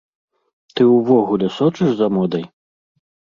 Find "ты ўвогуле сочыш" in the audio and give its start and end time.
0.75-1.89